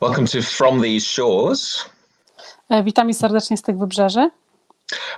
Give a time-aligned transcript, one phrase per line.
[0.00, 1.84] Welcome to From These Shores.
[2.68, 4.30] E, Witamy serdecznie z tych wybrzeży.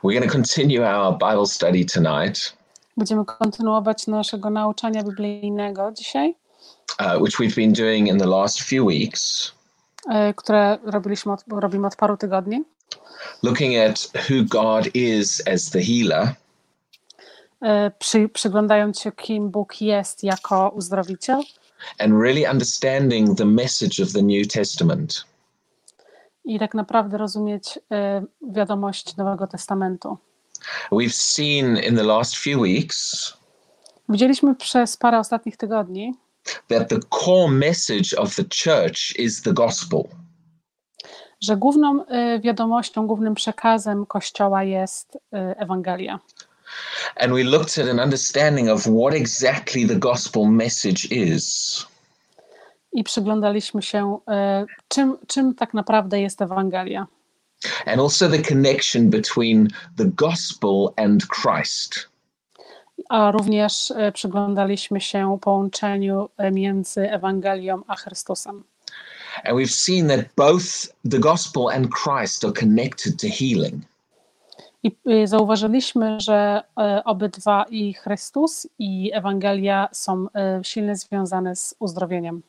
[0.05, 2.57] We're going to continue our Bible study tonight,
[2.97, 6.35] Będziemy kontynuować naszego nauczania biblijnego dzisiaj,
[7.01, 9.53] uh, which we've been doing in the last few weeks,
[10.11, 12.65] e, które robiliśmy od, robimy od paru tygodni.
[13.43, 16.35] looking at who God is as the healer
[17.63, 21.43] E, Przy, przyglądając się, kim Bóg jest jako uzdrowiciel
[21.99, 25.25] and really understanding the message of the New Testament.
[26.45, 30.19] i tak naprawdę rozumieć e, wiadomość Nowego Testamentu.
[30.93, 33.33] We've seen in the last few weeks
[34.09, 36.15] Widzieliśmy przez parę ostatnich tygodni,
[36.69, 40.03] that the core message of the church is the gospel.
[41.41, 46.19] że główną e, wiadomością, głównym przekazem Kościoła jest e, Ewangelia.
[47.17, 51.87] And we looked at an understanding of what exactly the gospel message is.
[52.93, 57.07] I przyglądaliśmy się, e, czym, czym tak naprawdę jest Ewangelia.
[57.87, 62.09] and also the connection between the gospel and Christ.
[63.09, 68.65] a również e, przyglądaliśmy się połączeniu e, między Ewangelią a Chrystusem.
[69.45, 70.65] And we've seen that both
[71.11, 73.83] the gospel and Christ are connected to healing.
[74.83, 81.75] I e, zauważyliśmy, że e, obydwa i Chrystus i Ewangelia są e, silnie związane z
[81.79, 82.43] uzdrowieniem.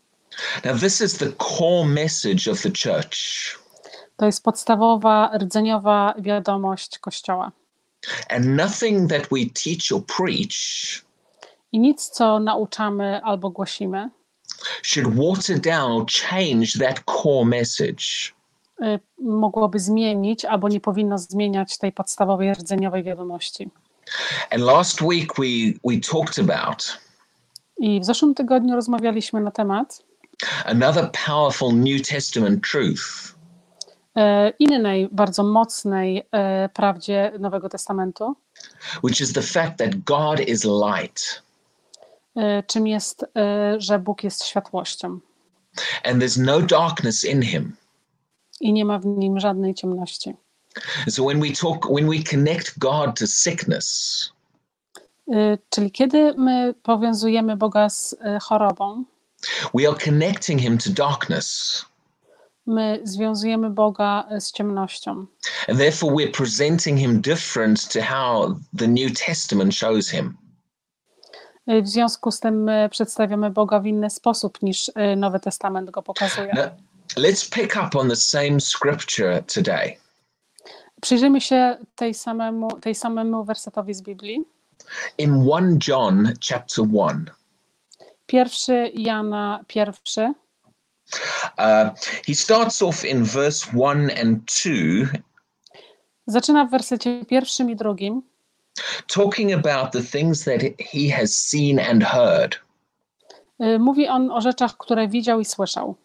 [0.66, 3.18] Now, this is the core message of the church.
[4.18, 7.52] To jest podstawowa, rdzeniowa wiadomość Kościoła.
[8.30, 10.56] And nothing that we teach or preach
[11.72, 14.10] I nic, co nauczamy albo głosimy,
[14.84, 18.34] should water down or change that core message.
[18.82, 23.70] E, mogłoby zmienić albo nie powinno zmieniać tej podstawowej, rdzeniowej wiadomości.
[24.52, 26.98] And last week we, we talked about
[27.78, 30.04] I w zeszłym tygodniu rozmawialiśmy na temat
[30.66, 33.36] another powerful New Testament truth
[34.16, 38.36] e, innej, bardzo mocnej e, prawdzie Nowego Testamentu,
[39.04, 41.44] which is the fact that God is light.
[42.36, 45.20] e, czym jest, e, że Bóg jest światłością
[46.04, 47.76] and there's no darkness in him.
[48.62, 50.34] I nie ma w nim żadnej ciemności.
[51.10, 54.30] So when we talk, when we connect God to sickness,
[55.34, 59.04] E, Czyli kiedy my powiązujemy Boga z e, chorobą,
[59.74, 61.86] we are connecting him to darkness.
[62.66, 65.26] my związujemy Boga e, z ciemnością.
[65.68, 70.38] And therefore we're presenting him different to how the New Testament shows him.
[71.68, 76.54] W związku z tym my przedstawiamy Boga w inny sposób niż Nowy Testament go pokazuje.
[76.54, 76.70] Now,
[77.18, 79.98] let's pick up on the same scripture today.
[81.02, 84.46] Przyjrzyjmy się tej samemu, tej samemu wersetowi z Biblii.
[85.18, 87.26] In 1 John chapter 1,
[88.26, 90.34] Pierwszy Jana pierwszy,
[91.58, 91.90] uh,
[92.28, 95.20] he starts off in verse 1 and 2,
[96.28, 98.22] zaczyna w wersecie pierwszym i drugim,
[99.08, 102.60] talking about the things that he has seen and heard,
[103.60, 105.96] Y, Mówi on o rzeczach, które widział i słyszał.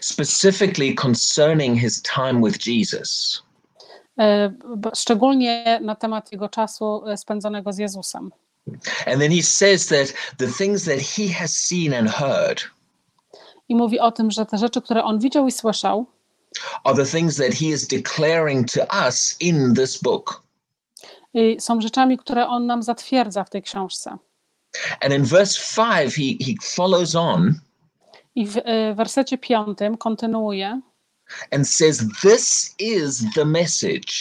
[0.00, 3.42] Specifically concerning his time with Jesus.
[4.76, 8.30] Bo- Szczególnie na temat jego czasu y, spędzonego z Jezusem.
[9.06, 12.62] And then he says that the things that he has seen and heard
[13.68, 16.06] I mówi o tym, że te rzeczy, które on widział i słyszał,
[16.84, 20.42] are the things that he is declaring to us in this book.
[21.36, 24.16] y, są rzeczami, które on nam zatwierdza w tej książce.
[25.00, 27.54] And in verse 5, he, he follows on
[28.34, 30.80] I w y, wersecie piątym kontynuuje
[31.50, 34.12] and says, This is the message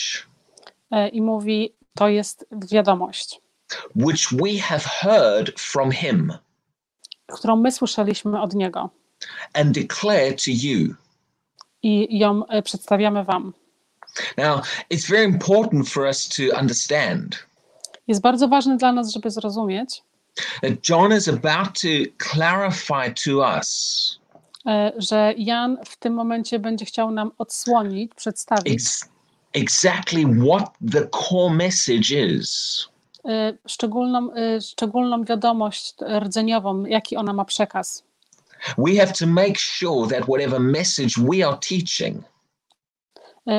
[0.91, 3.41] y, i mówi: To jest wiadomość,
[3.95, 6.33] which we have heard from him
[7.33, 8.89] którą my słyszeliśmy od niego
[9.53, 10.95] and declare to you.
[11.83, 13.53] i ją y, przedstawiamy Wam.
[14.37, 17.45] Now, it's very important for us to understand
[18.07, 20.03] Jest bardzo ważne dla nas, żeby zrozumieć,
[20.61, 24.19] that John is about to clarify to us
[24.67, 29.09] y, że Jan w tym momencie będzie chciał nam odsłonić, przedstawić ex-
[29.53, 32.87] exactly what the core message is.
[33.25, 38.03] y, szczególną, y, szczególną wiadomość rdzeniową, jaki ona ma przekaz.
[38.77, 42.23] We have to make sure that whatever message we are teaching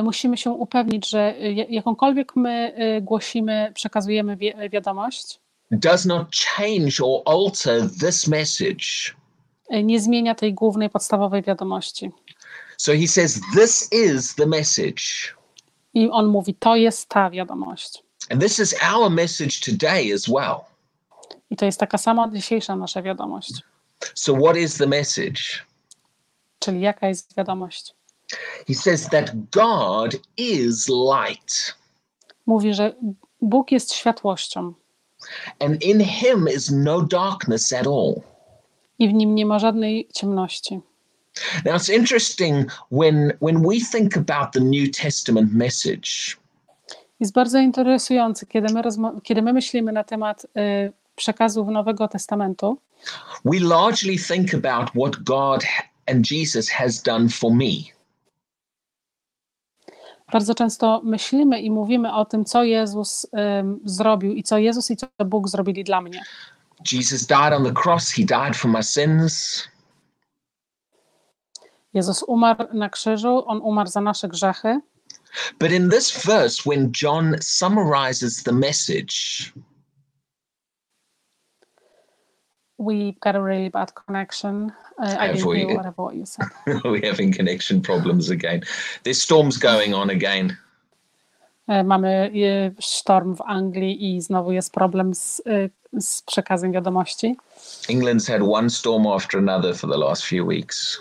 [0.02, 1.34] Musimy się upewnić, że
[1.68, 5.40] jakąkolwiek my głosimy, przekazujemy wi- wiadomość,
[5.80, 9.14] does not change or alter this message.
[9.70, 12.10] y, nie zmienia tej głównej, podstawowej wiadomości.
[12.76, 15.34] So he says, This is the message.
[15.94, 18.02] I on mówi, to jest ta wiadomość.
[18.30, 20.64] And this is our message today as well.
[21.50, 23.52] I to jest taka sama dzisiejsza nasza wiadomość.
[24.14, 25.42] So, what is the message?
[26.58, 27.94] Czyli jaka jest wiadomość?
[28.68, 31.74] He says that God is light,
[32.46, 32.94] Mówi, że
[33.40, 34.74] Bóg jest światłością
[35.60, 38.22] and in him is no darkness at all.
[38.98, 40.80] i w nim nie ma żadnej ciemności.
[41.64, 46.36] Now it's interesting when when we think about the New Testament message,
[47.20, 48.82] Jest bardzo interesujący, kiedy my,
[49.22, 52.78] kiedy my myślimy na temat y, przekazów Nowego Testamentu,
[53.44, 55.64] we largely think about what God
[56.06, 57.93] and Jesus has done for me.
[60.32, 63.26] Bardzo często myślimy i mówimy o tym, co Jezus
[63.60, 66.22] ym, zrobił i co Jezus i co Bóg zrobili dla mnie.
[66.92, 69.64] Jesus died on the cross, he died for my sins.
[71.94, 74.80] Jezus umarł na krzyżu, on umarł za nasze grzechy.
[75.58, 79.52] But in this verse, when John summarizes the message,
[82.78, 84.72] We've got a really bad connection.
[84.98, 85.58] Uh, I didn't we?
[85.58, 86.46] hear whatever what you said.
[86.84, 88.62] we're having connection problems again.
[89.02, 90.56] There's storms going on again.
[91.68, 92.30] E, Mamy
[92.78, 95.42] sztorm w Anglii i znowu jest problem z,
[95.98, 97.36] z przekazem wiadomości.
[97.88, 101.00] England's had one storm after another for the last few weeks.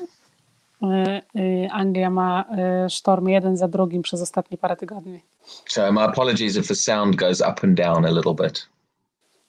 [1.72, 2.46] Anglia ma
[2.90, 5.22] sztorm jeden za drugim przez ostatnie parę tygodni.
[5.68, 8.68] So my apologies if the sound goes up and down a little bit.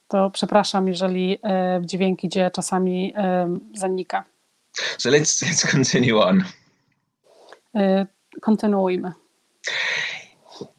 [0.08, 4.24] To przepraszam, jeżeli e, dźwięk idzie czasami e, zanika.
[4.98, 6.44] So let's let's continue on.
[7.76, 8.06] E,
[8.40, 9.12] Kontynuujmy.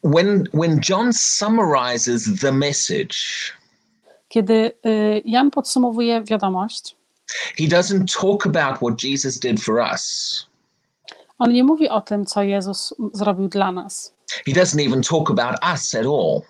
[0.04, 3.16] When when John summarizes the message,
[4.28, 4.72] Kiedy
[5.24, 6.96] Jan podsumowuje wiadomość,
[7.58, 10.46] he doesn't talk about what Jesus did for us.
[11.38, 14.14] on nie mówi o tym, co Jezus zrobił dla nas.
[14.46, 16.42] He doesn't even talk about us at all.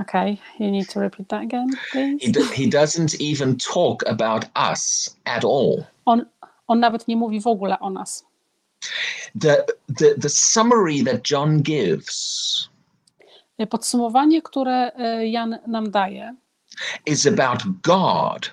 [0.00, 2.22] Okay, you need to repeat that again, please.
[2.22, 5.86] He, do, he doesn't even talk about us at all.
[6.06, 6.26] On,
[6.68, 8.24] on nawet nie mówi w ogóle o nas.
[9.40, 12.68] The, the, the summary that John gives
[13.64, 16.34] Podsumowanie, które e, Jan nam daje,
[17.06, 18.50] is about God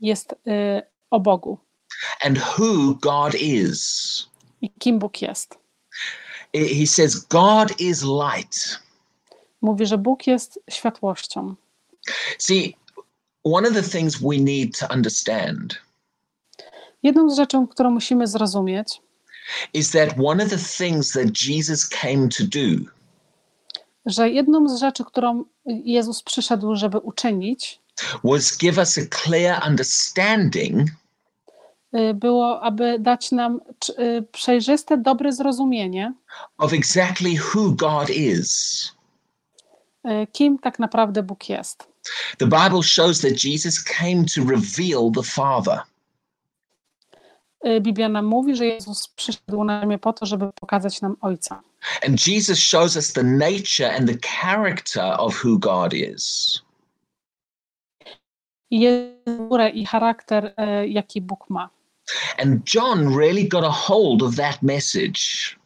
[0.00, 1.58] jest e, o Bogu
[2.24, 4.26] and who God is.
[4.60, 5.58] i kim Bóg jest.
[6.52, 8.80] He says, God is light.
[9.62, 11.54] Mówi, że Bóg jest światłością.
[12.38, 12.76] See,
[13.44, 15.74] one of the things we need to understand
[17.02, 19.02] Jedną z rzeczy, którą musimy zrozumieć,
[19.74, 22.90] is that one of the things that Jesus came to do
[24.06, 27.80] że jedną z rzeczy, którą Jezus przyszedł, żeby uczynić,
[28.24, 30.88] was give us a clear understanding
[31.94, 33.60] y, było, aby dać nam
[33.98, 36.12] y, przejrzyste, dobre zrozumienie,
[36.58, 38.92] of exactly who God is.
[40.04, 41.88] Y, kim tak naprawdę Bóg jest.
[42.38, 45.82] The Bible shows that Jesus came to reveal the Father.
[47.66, 51.62] Y, Biblia nam mówi, że Jezus przyszedł na ziemię po to, żeby pokazać nam Ojca.
[52.06, 56.62] And Jesus shows us the nature and the character of who God is.
[58.70, 58.86] I
[59.72, 61.70] i charakter, y, jaki Bóg ma.
[62.38, 65.56] And John really got a hold of that message.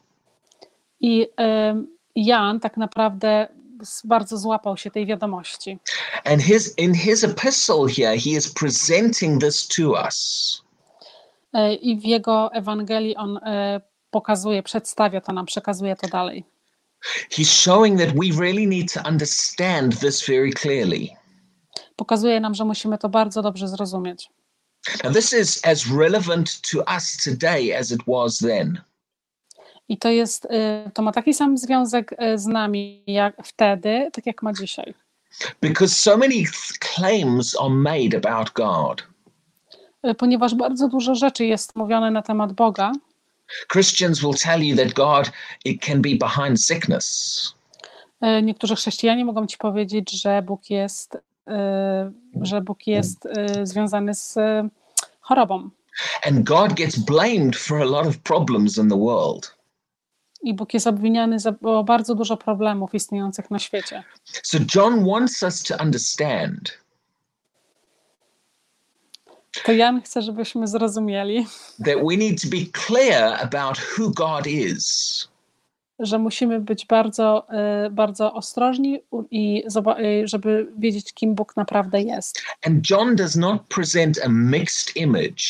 [1.01, 1.27] I
[2.17, 3.49] Jan tak naprawdę
[4.05, 5.79] bardzo złapał się tej wiadomości.
[6.25, 10.62] And his in his epistle here, he is presenting this to us.
[11.53, 16.44] E, I w jego Ewangelii on e, pokazuje, przedstawia to nam, przekazuje to dalej.
[17.31, 21.08] He's showing that we really need to understand this very clearly.
[21.96, 24.29] Pokazuje nam, że musimy to bardzo dobrze zrozumieć.
[25.05, 28.81] Now, this is as relevant to us today as it was then.
[29.88, 34.26] I to jest, e, to ma taki sam związek e, z nami jak wtedy, tak
[34.26, 34.94] jak ma dzisiaj.
[35.60, 36.44] Because so many
[36.94, 39.06] claims are made about God.
[40.03, 42.93] E, Ponieważ bardzo dużo rzeczy jest mówione na temat Boga,
[43.72, 45.32] Christians will tell you that God
[45.64, 47.55] it can be behind sickness.
[48.43, 51.19] niektórzy chrześcijanie mogą ci powiedzieć, że Bóg jest,
[52.43, 53.29] że Bóg jest
[53.62, 54.38] związany z
[55.20, 55.70] chorobą.
[56.26, 59.54] And God gets blamed for a lot of problems in the world.
[60.44, 64.03] I Bóg jest obwiniany za o bardzo dużo problemów istniejących na świecie.
[64.43, 66.84] So John wants us to understand
[69.65, 71.46] To Jan chce, żebyśmy zrozumieli,
[71.84, 75.29] that we need to be clear about who God is.
[75.98, 82.43] że musimy być bardzo, e, bardzo ostrożni i e, żeby wiedzieć, kim Bóg naprawdę jest.
[82.67, 85.43] And John does not present a mixed image.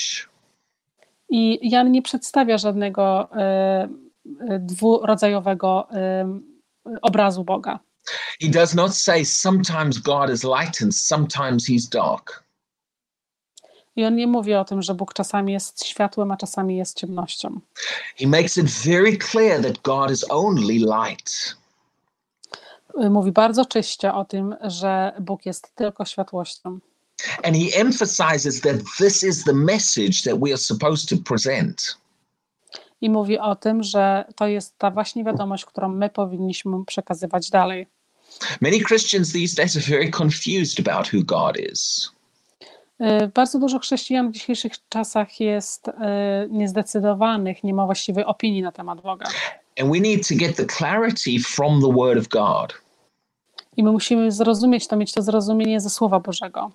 [1.28, 3.88] I Jan nie przedstawia żadnego e,
[4.60, 5.88] dwurodzajowego
[7.02, 7.78] obrazu Boga.
[8.40, 12.44] He does not say sometimes God is light and sometimes he's dark.
[13.96, 17.60] I on nie mówi o tym, że Bóg czasami jest światłem, a czasami jest ciemnością.
[18.16, 21.56] He makes it very clear that God is only light.
[23.02, 26.78] Y, Mówi bardzo czyście o tym, że Bóg jest tylko światłością.
[27.44, 31.98] And he emphasizes that this is the message that we are supposed to present.
[33.04, 37.86] I mówi o tym, że to jest ta właśnie wiadomość, którą my powinniśmy przekazywać dalej.
[38.60, 42.10] Many Christians these days are very confused about who God is.
[43.00, 45.92] Y, Bardzo dużo chrześcijan w dzisiejszych czasach jest y,
[46.50, 49.26] niezdecydowanych, nie ma właściwej opinii na temat Boga.
[49.80, 52.74] And we need to get the clarity from the Word of God.
[53.76, 56.70] I my musimy zrozumieć to, mieć to zrozumienie ze Słowa Bożego.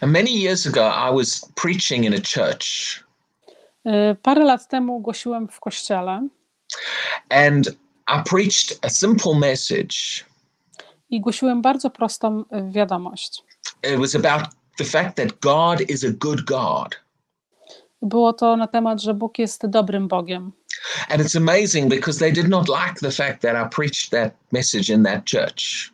[0.00, 2.64] And many years ago, I was preaching in a church,
[4.22, 6.28] Parę lat temu głosiłem w kościele
[7.28, 7.68] and
[8.08, 10.24] I preached a simple message.
[11.10, 13.42] i głosiłem bardzo prostą y, wiadomość.
[13.94, 14.48] It was about
[14.78, 17.00] the fact that God is a good God.
[18.02, 20.52] Było to na temat, że Bóg jest dobrym Bogiem.
[21.08, 24.92] And it's amazing because they did not like the fact that I preached that message
[24.92, 25.93] in that church.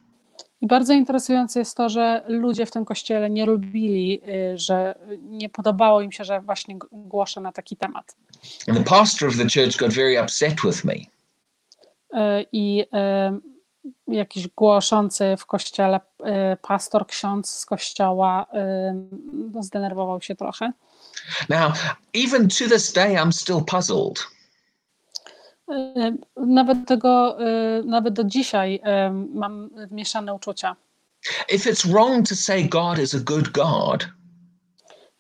[0.61, 5.49] I bardzo interesujące jest to, że ludzie w tym kościele nie lubili, y, że nie
[5.49, 8.17] podobało im się, że właśnie głoszę na taki temat.
[8.69, 10.95] And the pastor of the church got very upset with me.
[10.95, 12.87] Y, I y,
[14.09, 16.01] jakiś głoszący w kościele,
[16.63, 18.47] pastor, ksiądz z kościoła
[19.55, 20.73] no, zdenerwował się trochę.
[21.49, 21.73] Now,
[22.15, 24.27] even to this day, I'm still puzzled.
[26.37, 27.39] Nawet tego,
[27.81, 28.81] y, nawet do dzisiaj
[29.35, 30.77] mam mieszane uczucia.
[31.55, 34.09] If it's wrong to say God is a good God,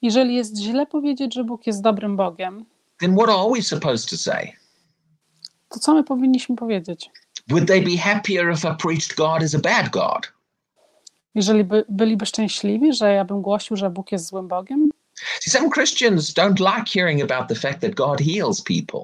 [0.02, 2.64] Jeżeli jest źle powiedzieć, że Bóg jest dobrym Bogiem,
[3.00, 4.52] then what are we supposed to say?
[5.68, 7.10] to co my powinniśmy powiedzieć?
[7.48, 10.32] Would they be happier if I preached God is a bad God?
[11.34, 14.90] Jeżeli by, byliby szczęśliwi, że ja bym głosił, że Bóg jest złym Bogiem?
[15.40, 19.00] See, some Christians don't like hearing about the fact that God heals people.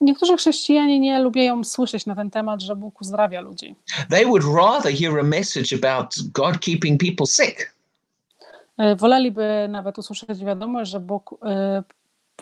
[0.00, 3.76] Niektórzy chrześcijanie nie lubią słyszeć na ten temat, że Bóg uzdrawia ludzi.
[4.10, 7.74] They would rather hear a message about God keeping people sick.
[8.78, 11.82] E, Woleliby nawet usłyszeć wiadomość, że Bóg e,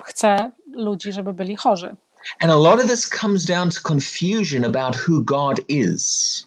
[0.02, 1.96] chce ludzi, żeby byli chorzy.
[2.40, 6.46] And a lot of this comes down to confusion about who God is.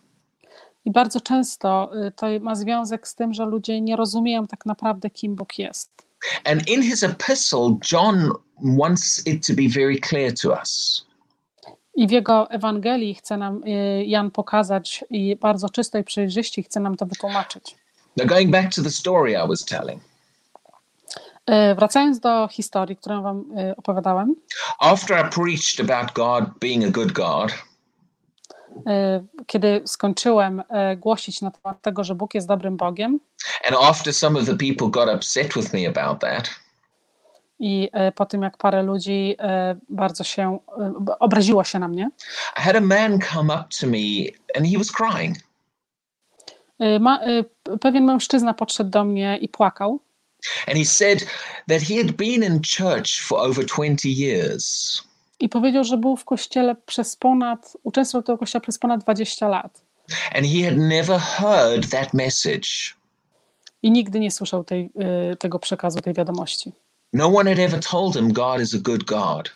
[0.86, 5.10] I bardzo często e, to ma związek z tym, że ludzie nie rozumieją tak naprawdę,
[5.10, 6.05] kim Bóg jest.
[6.44, 11.06] And in his epistle, John wants it to be very clear to us.
[11.96, 16.80] I w jego Ewangelii chce nam e, Jan pokazać i bardzo czysto i przejrzyście chce
[16.80, 17.76] nam to wytłumaczyć.
[18.18, 20.02] Now, going back to the story I was telling,
[21.46, 24.36] E, Wracając do historii, którą wam e, opowiadałem,
[24.80, 27.54] after I preached about God being a good God,
[29.46, 33.20] kiedy skończyłem e, głosić na temat tego, że Bóg jest dobrym Bogiem
[33.68, 36.50] and after some of the people got upset with me about that,
[37.60, 42.10] i e, po tym, jak parę ludzi e, bardzo się e, obraziło się na mnie,
[42.58, 43.98] I had a man come up to me
[44.58, 45.38] and he was crying.
[46.80, 47.44] e, ma, e,
[47.78, 50.00] pewien mężczyzna podszedł do mnie i płakał
[50.68, 51.26] And he said
[51.70, 55.04] that he had been in church for over 20 years.
[55.40, 59.82] I powiedział, że był w kościele przez ponad, uczestniczył tego kościoła przez ponad 20 lat
[60.36, 62.68] And he had never heard that message.
[63.84, 64.90] i nigdy nie słyszał tej,
[65.32, 66.72] e, tego przekazu, tej wiadomości.
[67.14, 69.52] No one had ever told him God is a good God.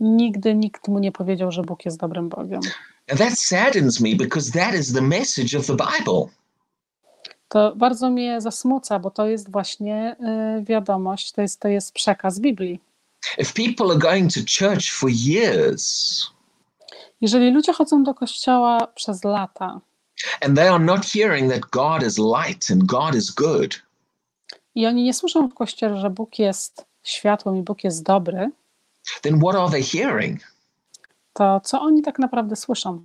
[0.00, 2.60] Nigdy nikt mu nie powiedział, że Bóg jest dobrym Bogiem.
[3.10, 6.24] And that saddens me because that is the message of the Bible.
[7.48, 10.16] To bardzo mnie zasmuca, bo to jest właśnie
[10.60, 12.80] y, wiadomość, to jest, to jest przekaz Biblii.
[13.38, 16.32] If people are going to church for years
[17.20, 19.80] Jeżeli ludzie chodzą do kościoła przez lata
[20.40, 23.82] and they are not hearing that God is light and God is good,
[24.74, 28.50] i oni nie słyszą w kościele, że Bóg jest światłem i Bóg jest dobry,
[29.22, 30.40] then what are they hearing?
[31.32, 33.02] to co oni tak naprawdę słyszą?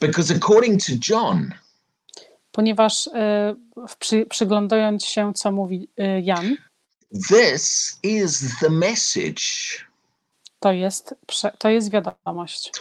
[0.00, 1.52] Because according to John,
[2.52, 3.10] Ponieważ y,
[3.98, 6.56] przy, przyglądając się, co mówi y, Jan,
[7.28, 9.42] this is the message.
[10.60, 11.14] to jest,
[11.58, 12.72] to jest wiadomość.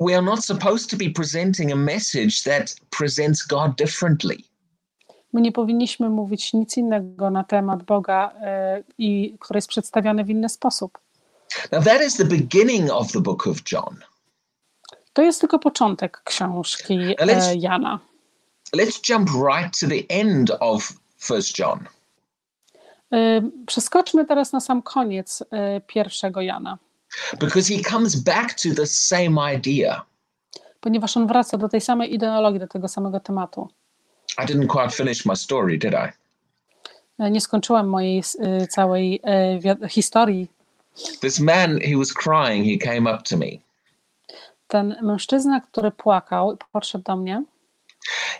[0.00, 4.36] We are not supposed to be presenting a message that presents God differently.
[5.32, 8.32] My nie powinniśmy mówić nic innego na temat Boga,
[8.78, 10.98] y, i, który jest przedstawiany w inny sposób.
[11.72, 13.96] Now, that is the beginning of the book of John.
[15.12, 18.00] To jest tylko początek książki Ale- e, Jana.
[18.76, 21.86] Let's jump right to the end of First John.
[23.14, 25.46] Y, Przeskoczmy teraz na sam koniec y,
[25.86, 26.78] pierwszego Jana,
[27.40, 30.04] because he comes back to the same idea.
[30.80, 33.68] ponieważ on wraca do tej samej ideologii, do tego samego tematu.
[34.38, 36.08] I didn't quite finish my story, did I?
[37.18, 38.22] E, Nie skończyłam mojej
[38.70, 39.20] całej
[39.88, 40.48] historii.
[41.20, 43.46] This man, he was crying, he came up to me.
[44.68, 47.42] Ten mężczyzna, który płakał i podszedł do mnie,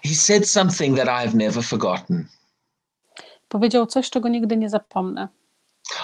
[0.04, 2.26] He said something that I've never forgotten.
[3.48, 5.28] Powiedział coś, czego nigdy nie zapomnę.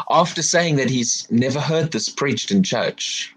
[0.09, 3.35] After saying that he's never heard this preached in church,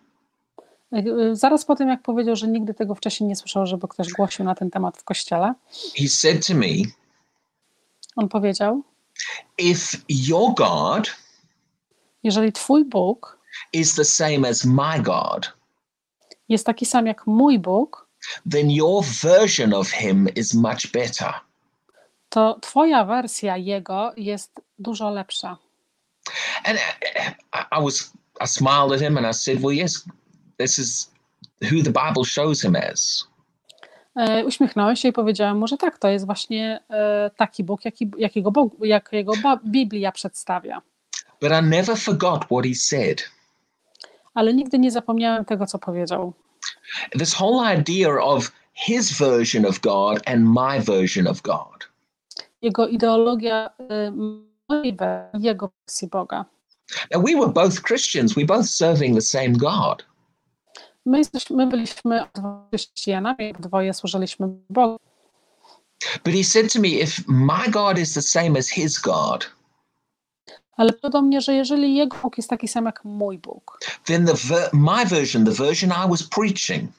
[0.95, 4.09] E, e, Zaraz po tym, jak powiedział, że nigdy tego wcześniej nie słyszał, żeby ktoś
[4.09, 5.53] głosił na ten temat w kościele,
[5.97, 6.67] he said to me,
[8.15, 8.81] on powiedział:
[9.57, 11.15] If your God
[12.23, 13.39] Jeżeli Twój Bóg
[13.73, 15.53] is the same as my God,
[16.49, 18.07] jest taki sam jak mój Bóg,
[18.51, 21.33] then your version of him is much better.
[22.35, 25.57] To Twoja wersja Jego jest dużo lepsza.
[26.63, 26.79] And
[27.53, 30.05] I, I was, I smiled at him and I said, Well, yes,
[30.57, 31.11] this is
[31.61, 33.27] who the Bible shows him as.
[34.15, 38.11] E, Uśmiechnąłem się i powiedziałem mu, że tak, to jest właśnie e, taki Bóg, jaki,
[38.17, 39.33] jakiego, Bóg, jakiego
[39.65, 40.81] Biblia przedstawia.
[41.41, 43.29] But I never forgot what he said.
[44.33, 46.33] Ale nigdy nie zapomniałem tego, co powiedział.
[47.19, 51.94] This whole idea of his version of God and my version of God.
[52.65, 54.11] Jego ideologia e,
[54.69, 54.97] mojej
[55.33, 56.45] jego wersji Boga.
[57.11, 60.05] Now, we were both Christians, we both serving the same God.
[61.05, 62.23] My, jesteśmy, my byliśmy
[62.73, 64.97] chrześcijanami, dwoje służyliśmy Bogu.
[66.23, 69.51] But he said to me, If my God is the same as his God,
[70.77, 74.33] Ale do mnie, że jeżeli jego Bóg jest taki sam jak mój Bóg, then the
[74.33, 76.91] ver- my version, the version I was preaching,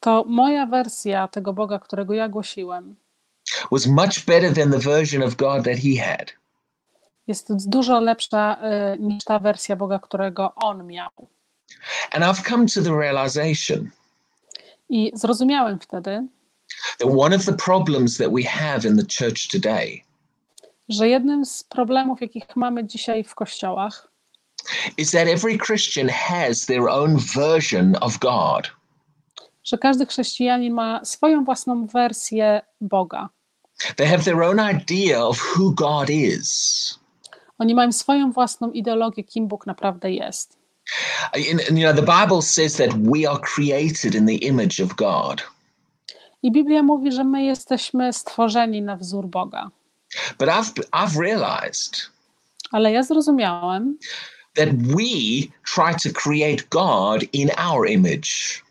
[0.00, 2.96] to moja wersja tego Boga, którego ja głosiłem,
[3.70, 6.32] was much better than the version of God that he had.
[7.26, 11.10] jest dużo lepsza e, niż ta wersja Boga, którego on miał.
[12.12, 13.90] And I've come to the realization
[14.88, 16.26] I zrozumiałem wtedy,
[16.98, 20.02] that one of the problems that we have in the church today
[20.90, 24.08] że jednym z problemów, jakich mamy dzisiaj w kościołach,
[24.96, 28.70] is that every Christian has their own version of God.
[29.64, 33.28] że każdy chrześcijanin ma swoją własną wersję Boga.
[33.96, 36.98] They have their own idea of who God is.
[37.58, 40.56] Oni mają swoją własną ideologię, kim Bóg naprawdę jest.
[41.32, 44.96] And, and, you know, the Bible says that we are created in the image of
[44.96, 45.42] God.
[46.42, 49.70] I Biblia mówi, że my jesteśmy stworzeni na wzór Boga.
[50.38, 52.10] But I've I've realized
[52.72, 53.98] Ale ja zrozumiałem,
[54.54, 58.62] that we try to create God in our image.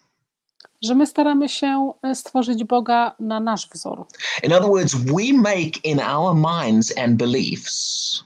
[0.81, 4.05] Że my staramy się e, stworzyć Boga na nasz wzór.
[4.43, 8.23] In other words, we make in our minds and beliefs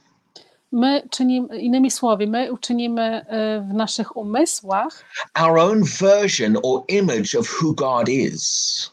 [0.71, 5.05] My czynimy, innymi słowy, my uczynimy e, w naszych umysłach
[5.41, 8.91] our own version or image of who God is.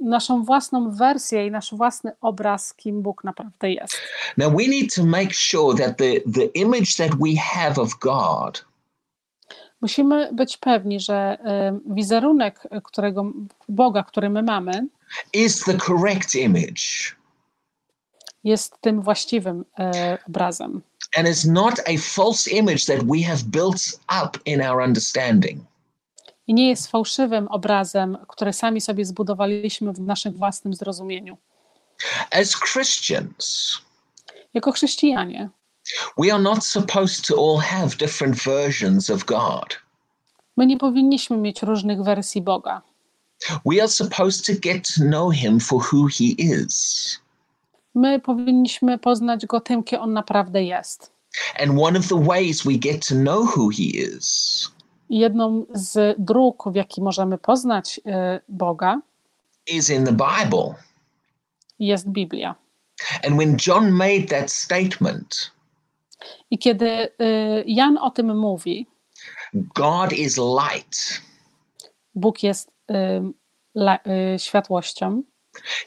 [0.00, 4.00] naszą własną wersję i nasz własny obraz, kim Bóg naprawdę jest.
[4.36, 8.64] Now we need to make sure that the, the image that we have of God
[9.80, 13.32] Musimy być pewni, że e, wizerunek którego,
[13.68, 14.86] Boga, który my mamy,
[15.32, 16.82] is the correct image
[18.44, 20.82] jest tym właściwym e, obrazem.
[21.16, 25.62] and is not a false image that we have built up in our understanding.
[26.46, 31.36] I nie jest fałszywym obrazem, który sami sobie zbudowaliśmy w naszym własnym zrozumieniu.
[32.30, 33.78] As Christians,
[34.54, 35.50] Jako chrześcijanie
[36.16, 39.76] we are not supposed to all have different versions of God.
[40.56, 42.82] my nie powinniśmy mieć różnych wersji Boga.
[43.66, 47.18] We are supposed to get to know him for who he is.
[47.94, 51.12] My powinniśmy poznać Go tym, kim On naprawdę jest.
[51.58, 54.68] And one of the ways we get to know who he is
[55.10, 59.00] jedną z dróg, w jaki możemy poznać e, Boga,
[59.66, 60.74] is in the Bible.
[61.78, 62.54] jest Biblia.
[63.24, 65.52] And when John made that statement,
[66.50, 67.08] I kiedy e,
[67.66, 68.86] Jan o tym mówi,
[69.54, 71.22] God is light,
[72.14, 72.70] Bóg jest
[73.74, 75.22] la, e, światłością,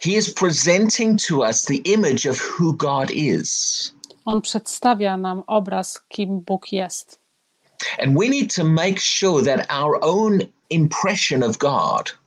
[0.01, 3.93] he is presenting to us the image of who God is.
[4.25, 7.19] On przedstawia nam obraz, kim Bóg jest.
[7.99, 10.39] And we need to make sure that our own
[10.69, 12.21] impression of God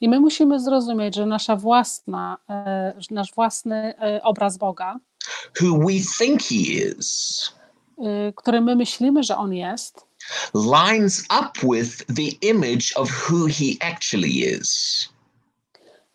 [0.00, 4.98] I my musimy zrozumieć, że nasza własna, e, nasz własny e, obraz Boga,
[5.62, 7.52] who we think he is
[7.98, 10.06] e, który my myślimy, że On jest,
[10.54, 15.08] lines up with the image of who he actually is.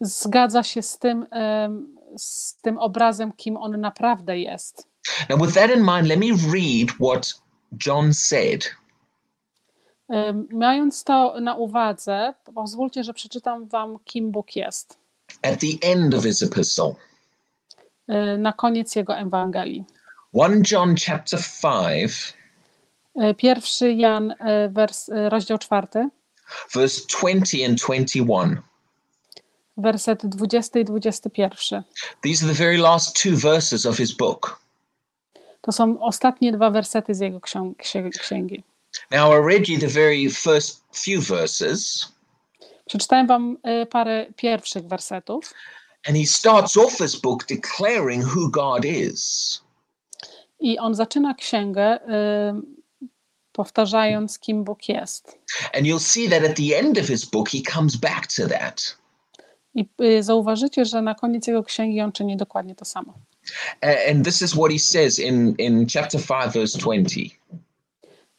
[0.01, 1.25] zgadza się z tym,
[2.17, 4.87] z tym obrazem, kim On naprawdę jest.
[5.29, 7.33] Now, with that in mind, let me read what
[7.85, 8.75] John said.
[10.51, 14.97] Mając to na uwadze, pozwólcie, że przeczytam Wam, kim Bóg jest.
[15.43, 16.95] at the end of his epistle.
[18.11, 19.85] Y, na koniec jego Ewangelii.
[20.33, 22.33] 1 John chapter 5,
[23.15, 24.35] Y, Pierwszy Jan, y,
[24.69, 26.09] wers, rozdział czwarty,
[26.73, 28.61] verse 20 and 21.
[29.77, 31.83] werset 20 i 21.
[32.21, 34.59] These are the very last two verses of his book.
[35.61, 37.39] To są ostatnie dwa wersety z jego
[38.19, 38.63] księgi.
[39.11, 42.11] Now, I read you the very first few verses,
[42.85, 43.57] Przeczytałem wam
[43.89, 45.53] parę pierwszych wersetów
[46.07, 49.61] and he starts off his book declaring who God is.
[50.61, 52.81] i on zaczyna księgę y,
[53.51, 55.37] powtarzając, kim Bóg jest.
[55.73, 58.97] And you'll see that at the end of his book, he comes back to that.
[59.75, 63.13] I y, zauważycie, że na koniec jego księgi on czyni dokładnie to samo.
[64.09, 67.19] And this is what he says in, in chapter 5, verse 20.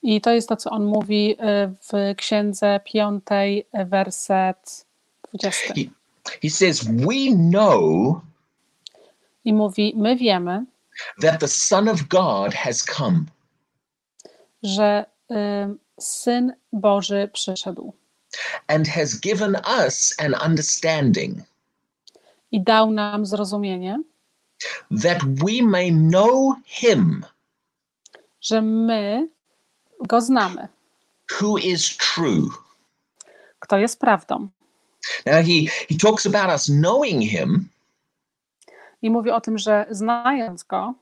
[0.02, 1.36] I to jest to, co on mówi y,
[1.82, 4.86] w księdze piątej, y, werset
[5.32, 5.74] 20.
[5.74, 6.01] He,
[6.40, 8.22] he says, We know
[9.44, 10.66] I mówi: My wiemy,
[11.20, 13.26] that the Son of God has come
[14.62, 15.34] że y,
[16.00, 17.92] Syn Boży przyszedł
[18.68, 21.38] and has given us an understanding
[22.52, 24.02] i dał nam zrozumienie,
[25.02, 27.24] that we may know him
[28.40, 29.28] że my
[30.08, 30.68] go znamy,
[31.40, 32.48] who is true.
[33.58, 34.48] kto jest prawdą.
[35.26, 37.68] Now he, he talks about us knowing him,
[39.02, 40.94] I mówi o tym, że znając go,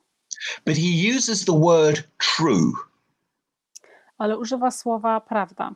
[0.66, 2.72] but he uses the word true.
[4.18, 5.74] ale używa słowa prawda.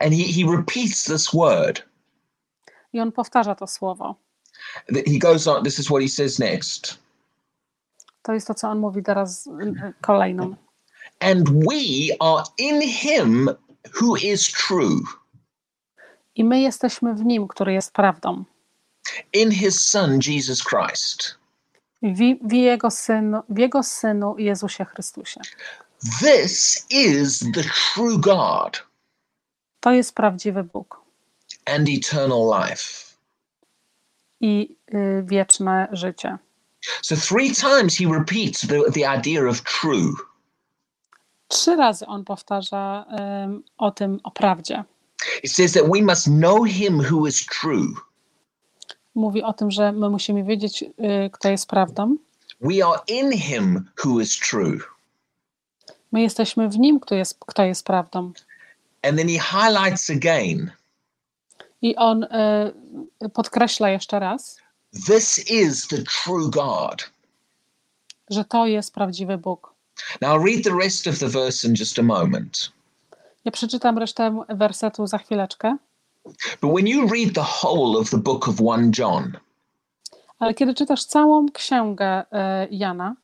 [0.00, 1.82] And he, he repeats this word.
[2.92, 4.16] I on powtarza to słowo.
[5.06, 6.98] He goes on, this is what he says next.
[8.22, 10.56] To jest to, co on mówi teraz y, y, kolejną.
[11.20, 13.50] And we are in him
[14.00, 15.00] who is true,
[16.34, 18.44] I my jesteśmy w nim, który jest prawdą.
[19.32, 21.34] in his Son, Jesus Christ.
[22.02, 25.40] W, w, jego, synu, w jego synu Jezusie Chrystusie.
[26.20, 27.62] This is the
[27.94, 28.86] true God
[29.80, 31.00] To jest prawdziwy Bóg
[31.66, 32.84] and eternal life.
[34.40, 36.38] i y, wieczne życie.
[37.02, 40.12] So, three times he repeats the, the idea of true.
[41.48, 43.06] Trzy razy on powtarza
[43.44, 44.84] ym, o tym, o prawdzie.
[45.42, 47.94] He says that we must know him who is true.
[49.14, 52.16] Mówi o tym, że my musimy wiedzieć, y, kto jest prawdą.
[52.60, 54.78] We are in him who is true.
[56.12, 58.32] My jesteśmy w nim, kto jest, kto jest prawdą.
[59.02, 60.70] And then he highlights again
[61.82, 64.56] I on y, podkreśla jeszcze raz,
[65.06, 67.10] this is the true God.
[68.30, 69.74] że to jest prawdziwy Bóg.
[70.20, 72.72] Now, I'll read the rest of the verse in just a moment.
[73.44, 75.76] Ja przeczytam resztę wersetu za chwileczkę,
[76.62, 79.32] But when you read the whole of the book of 1 John,
[80.38, 83.14] ale kiedy czytasz całą księgę y, Jana,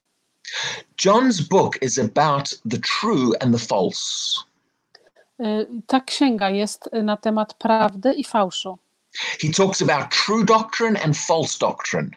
[1.04, 4.00] John's book is about the true and the false.
[5.40, 8.78] y, ta księga jest na temat prawdy i fałszu.
[9.42, 12.10] He talks about true doctrine and false doctrine.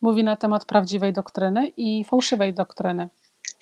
[0.00, 3.08] Mówi na temat prawdziwej doktryny i fałszywej doktryny.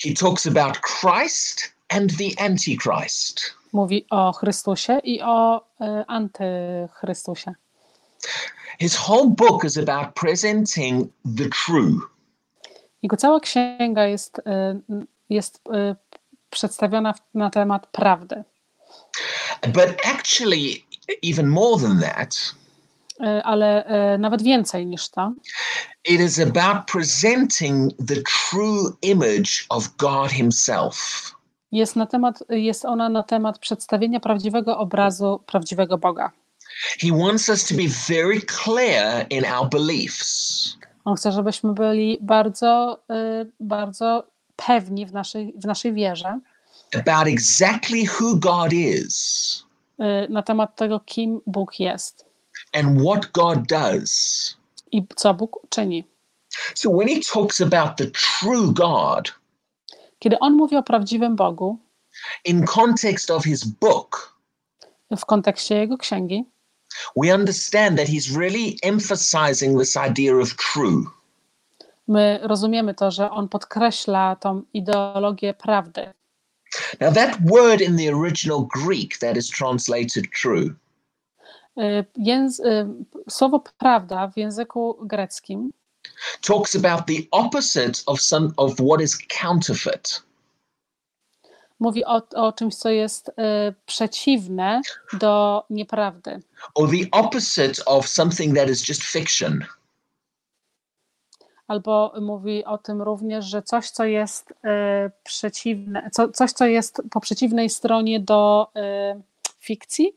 [0.04, 3.54] He talks about Christ and the Antichrist.
[3.72, 7.54] Mówi o Chrystusie i o y, antychrystusie.
[8.78, 12.00] His whole book is about presenting the true.
[13.02, 14.42] Jego cała księga jest, y,
[15.30, 15.96] jest y,
[16.50, 18.44] przedstawiona na temat prawdy.
[19.66, 20.84] But actually,
[21.22, 22.54] even more than that,
[23.44, 23.84] Ale
[24.18, 25.32] nawet więcej niż to,
[26.04, 30.96] it is about presenting the true image of God Himself.
[31.72, 36.30] Jest, na temat, jest ona na temat przedstawienia prawdziwego obrazu prawdziwego Boga.
[37.00, 40.76] He wants us to be very clear in our beliefs.
[41.04, 43.02] On chce, żebyśmy byli bardzo,
[43.42, 46.40] y, bardzo pewni w naszej, w naszej wierze
[46.94, 49.64] about exactly who God is
[50.00, 52.24] y, na temat tego, kim Bóg jest
[52.72, 54.56] and what God does.
[54.92, 56.04] i co Bóg czyni.
[56.74, 59.39] So when he talks about the true God
[60.20, 61.78] Kiedy on mówi o prawdziwym Bogu
[62.44, 64.40] in context of his book,
[65.16, 66.44] w kontekście jego księgi,
[67.16, 71.04] we understand that he's really emphasizing this idea of true.
[72.08, 76.12] my rozumiemy to, że on podkreśla tą ideologię prawdy.
[77.00, 80.74] Now that word in the original Greek that is translated true
[81.80, 82.86] Y, Jęz, y,
[83.28, 85.72] słowo prawda w języku greckim
[86.40, 90.22] talks about the opposite of some of what is counterfeit.
[91.80, 93.32] mówi o, o czymś, co jest y,
[93.86, 94.80] przeciwne
[95.12, 96.40] do nieprawdy,
[96.74, 99.64] Or the opposite of something that is just fiction.
[101.68, 107.02] albo mówi o tym również, że coś, co jest e, przeciwne, co, coś, co jest
[107.10, 109.20] po przeciwnej stronie do e,
[109.60, 110.12] fikcji,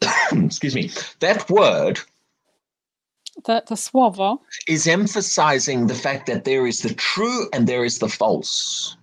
[0.46, 0.82] excuse me,
[1.18, 2.06] that word
[3.42, 7.98] te, te słowo is emphasizing the fact that there is the true and there is
[7.98, 8.96] the false.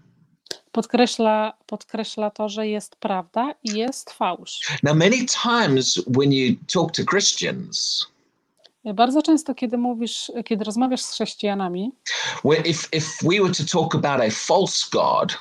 [0.72, 4.60] podkreśla, podkreśla to, że jest prawda i jest fałsz.
[4.84, 8.08] Now, many times when you talk to Christians,
[8.86, 11.92] Bardzo często, kiedy mówisz, kiedy rozmawiasz z chrześcijanami,
[12.46, 15.38] where if, if we were to talk about a false God,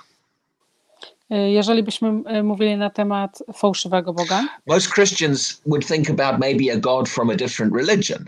[1.30, 6.76] jeżeli byśmy e, mówili na temat fałszywego Boga, most Christians would think about maybe a
[6.76, 8.24] God from a different religion.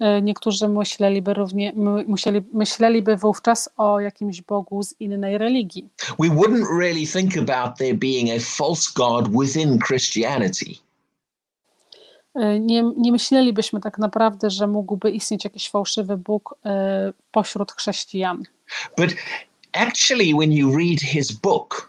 [0.00, 5.88] E, niektórzy myśleliby równie, my- musieli, myśleliby wówczas o jakimś Bogu z innej religii.
[6.18, 10.66] We wouldn't really think about there being a false God within Christianity.
[12.34, 18.42] E, Nie, nie myślelibyśmy tak naprawdę, że mógłby istnieć jakiś fałszywy Bóg e, pośród chrześcijan.
[18.96, 19.10] But
[19.72, 21.88] actually, when you read his book,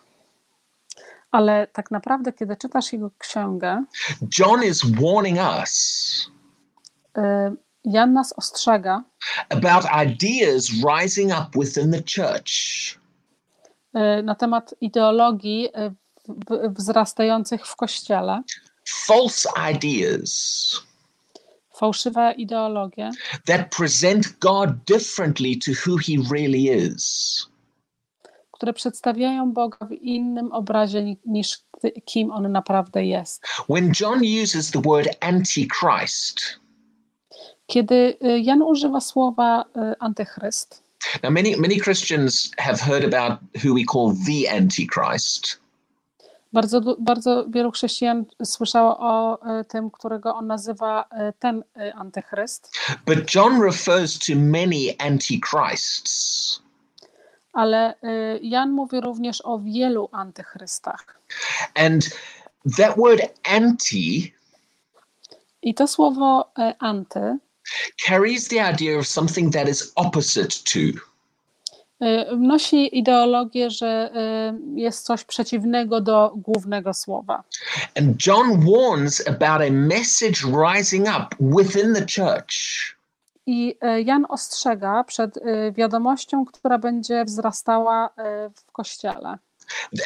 [1.32, 3.84] Ale tak naprawdę, kiedy czytasz jego księgę,
[4.40, 6.32] John is warning us
[7.18, 7.56] e,
[7.90, 9.04] Jan nas ostrzega
[9.50, 12.52] about ideas rising up within the church.
[13.94, 15.70] E, na temat ideologii
[16.28, 18.42] w- wzrastających w kościele,
[18.88, 20.72] false ideas.
[21.76, 23.10] Fałszywe ideologie,
[23.46, 27.46] that present God differently to who he really is.
[28.52, 31.58] które przedstawiają Boga w innym obrazie ni- niż
[32.06, 33.44] kim on naprawdę jest.
[33.70, 36.59] When John uses the word antichrist,
[37.70, 40.84] Kiedy e, Jan używa słowa e, antychryst,
[41.24, 45.60] now many many Christians have heard about who we call the antichrist,
[46.54, 51.06] bardzo, bardzo wielu chrześcijan słyszało o e, tym, którego on nazywa
[51.40, 51.64] ten
[51.96, 56.62] antychryst, but John refers to many antichrists.
[57.54, 57.96] ale
[58.42, 61.20] Jan mówi również o wielu antychrystach.
[61.76, 62.10] And
[62.78, 64.34] that word anti
[65.62, 67.38] I to słowo anty
[68.08, 70.80] carries the idea of something that is opposite to.
[72.06, 74.12] y, wnosi ideologię, że
[74.76, 77.44] y, jest coś przeciwnego do głównego słowa.
[77.98, 82.54] And John warns about a message rising up within the church
[83.46, 85.40] I y, Jan ostrzega przed
[85.74, 88.10] wiadomością, która będzie wzrastała
[88.56, 89.38] w kościele,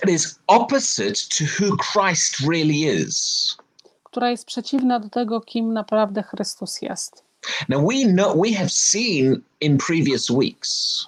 [0.02, 3.58] that is opposite to who Christ really is.
[4.04, 7.23] która jest przeciwna do tego, kim naprawdę Chrystus jest.
[7.69, 11.06] Now we know we have seen in previous weeks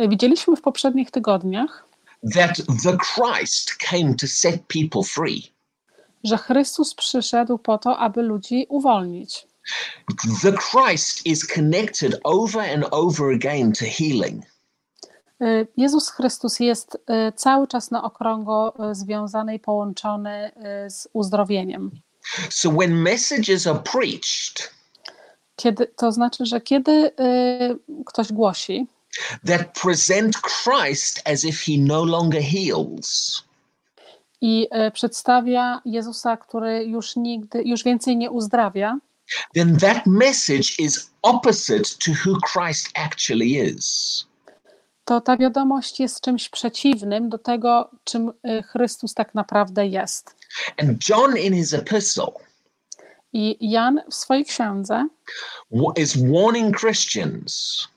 [0.00, 1.84] Y, Widzieliśmy w poprzednich tygodniach,
[2.34, 5.52] that the Christ came to set people free.
[6.24, 9.46] że Chrystus przyszedł po to, aby ludzi uwolnić.
[10.42, 14.44] The Christ is connected over and over again to healing.
[15.42, 20.52] Y, Jezus Chrystus jest y, cały czas na okrągło y, związany i połączony
[20.88, 21.90] z uzdrowieniem.
[22.50, 24.74] So when messages are preached
[25.58, 27.12] Kiedy, to znaczy, że kiedy y,
[28.06, 28.86] ktoś głosi,
[29.46, 33.42] that present Christ as if he no longer heals,
[34.40, 38.98] i y, przedstawia Jezusa, który już nigdy, już więcej nie uzdrawia,
[39.54, 44.28] then that message is opposite to who Christ actually is.
[45.08, 50.34] to ta wiadomość jest czymś przeciwnym do tego, czym y, Chrystus tak naprawdę jest.
[50.76, 52.32] And John in his epistle
[53.38, 55.08] I Jan w swojej księdze
[55.96, 57.88] is warning Christians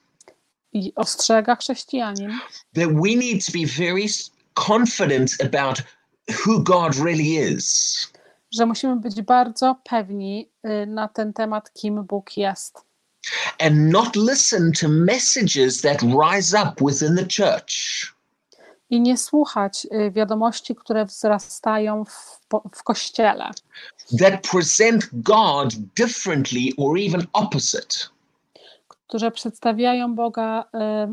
[0.74, 2.40] i ostrzega chrześcijanin,
[2.76, 4.08] that we need to be very
[4.54, 5.84] confident about
[6.46, 8.08] who God really is.
[8.52, 12.78] że musimy być bardzo pewni y, na ten temat, kim Bóg jest.
[13.60, 18.06] and not listen to messages that rise up within the church
[18.92, 22.40] I nie słuchać y, wiadomości, które wzrastają w,
[22.76, 23.50] w kościele,
[24.20, 27.96] that present God differently or even opposite.
[29.08, 30.68] które przedstawiają Boga y,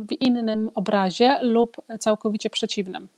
[0.08, 3.08] w innym obrazie lub całkowicie przeciwnym.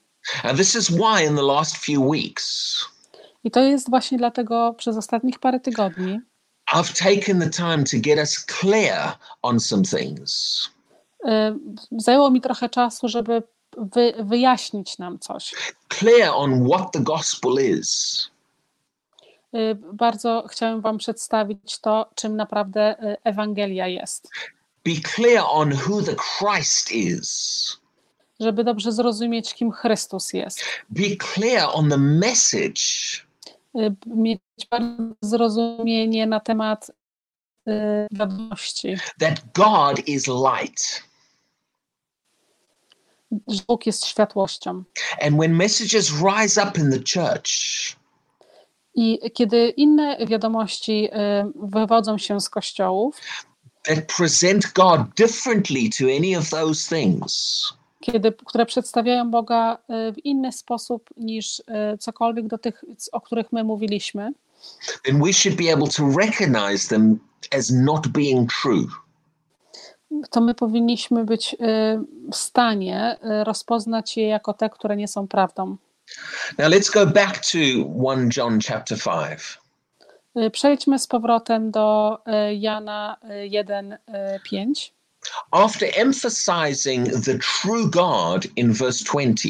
[0.42, 2.76] And this is why in the last few weeks
[3.44, 6.20] I to jest właśnie dlatego przez ostatnich parę tygodni
[6.74, 10.60] I've taken the time to get us clear on some things.
[11.24, 11.30] y,
[11.98, 13.42] zajęło mi trochę czasu, żeby
[13.76, 15.54] wy, wyjaśnić nam coś.
[15.88, 18.30] Clear on what the gospel is.
[19.54, 24.28] Y, Bardzo chciałem Wam przedstawić to, czym naprawdę y, Ewangelia jest,
[24.84, 27.80] Be clear on who the Christ is.
[28.40, 30.60] żeby dobrze zrozumieć, kim Chrystus jest.
[30.90, 32.80] Be clear on the message
[33.76, 34.40] y, mieć
[35.22, 36.90] zrozumienie na temat
[38.10, 41.02] wiadomości, that God is light.
[43.48, 44.84] Że Bóg jest światłością.
[45.22, 47.50] And when messages rise up in the church,
[48.94, 53.16] I kiedy inne wiadomości y, wywodzą się z kościołów,
[53.82, 57.62] that present God differently to any of those things,
[58.00, 61.64] kiedy, które przedstawiają Boga y, w inny sposób niż y,
[61.98, 64.32] cokolwiek do tych, o których my mówiliśmy,
[65.04, 67.18] then we should be able to recognize them
[67.58, 68.86] as not being true.
[70.30, 71.56] To my powinniśmy być y,
[72.32, 75.76] w stanie y, rozpoznać je jako te, które nie są prawdą.
[76.58, 79.58] Now let's go back to 1 John chapter 5.
[80.36, 82.18] Y, Przejdźmy z powrotem do
[82.58, 83.98] Jana y, 1, y,
[84.44, 84.92] 5.
[85.50, 89.48] After emphasizing the true God in verse 20,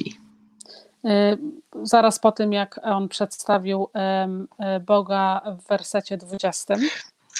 [1.04, 1.38] Y,
[1.82, 3.88] Zaraz po tym, jak on przedstawił
[4.86, 6.74] Boga w wersecie 20,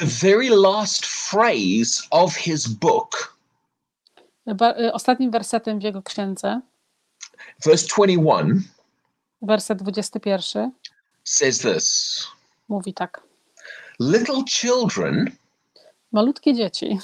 [0.00, 3.36] the very last phrase of his book,
[4.46, 6.60] ba- y, ostatnim wersetem w jego księdze,
[7.64, 8.62] verse 21,
[9.42, 10.70] werset 21,
[11.24, 12.26] says this
[12.68, 13.22] mówi tak.
[14.00, 15.30] Little children,
[16.12, 16.98] Malutkie dzieci,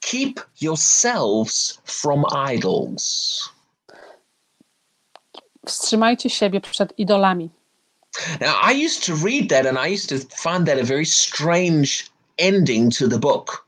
[0.00, 3.04] keep yourselves from idols.
[5.66, 7.50] wstrzymajcie siebie przed idolami.
[8.40, 12.10] Now, I used to read that and I used to find that a very strange
[12.38, 13.66] ending to the book.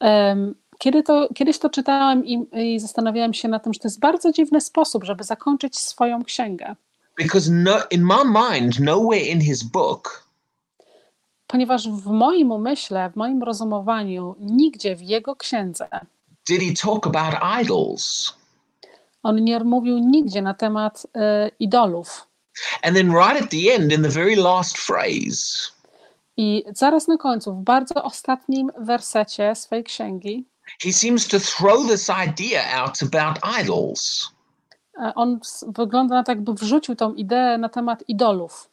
[0.00, 4.00] Em, Kiedy to, kiedyś to czytałem i, i zastanawiałem się nad tym, że to jest
[4.00, 6.76] bardzo dziwny sposób, żeby zakończyć swoją księgę.
[7.18, 10.26] Because no, in my mind, nowhere in his book
[11.46, 15.88] Ponieważ w moim umyśle, w moim rozumowaniu, nigdzie w jego księdze
[16.46, 18.32] did he talk about idols.
[19.22, 22.25] on nie mówił nigdzie na temat e, idolów.
[22.82, 25.72] And then, right at the end, in the very last phrase,
[26.36, 30.44] I zaraz na końcu, w bardzo ostatnim wersecie swojej księgi,
[30.82, 34.36] he seems to throw this idea out about idols.
[34.98, 38.70] e, on wygląda na to, jakby wrzucił tą ideę na temat idolów.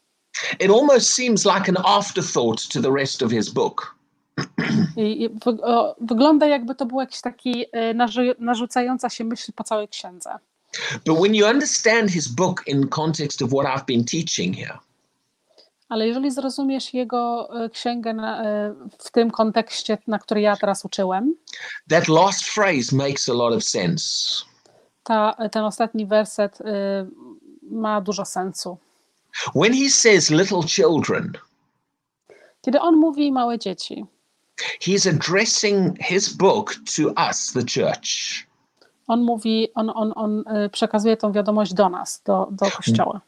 [0.59, 3.95] It almost seems like an afterthought to the rest of his book.
[4.97, 5.29] I,
[6.01, 10.35] wygląda jakby to był jakiś taki e, narzu, narzucająca się myśl po całej księdze.
[11.05, 14.79] But when you understand his book in context of what I've been teaching here,
[15.89, 20.85] Ale jeżeli zrozumiesz jego e, księgę na, e, w tym kontekście, na który ja teraz
[20.85, 21.35] uczyłem,
[21.89, 24.05] that last phrase makes a lot of sense.
[25.03, 26.63] ta, ten ostatni werset y,
[27.71, 28.77] ma dużo sensu.
[29.55, 31.33] When he says little children,
[32.61, 34.05] Kiedy on mówi małe dzieci,
[34.81, 38.07] he's addressing his book to us, the church.
[39.07, 43.21] On mówi, on, on, on y, przekazuje tą wiadomość do nas, do, do kościoła.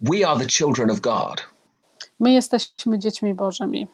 [0.00, 1.46] We are the children of God.
[2.20, 3.86] My jesteśmy dziećmi Bożymi.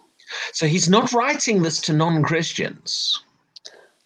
[0.53, 3.21] So he's not writing this to non Christians.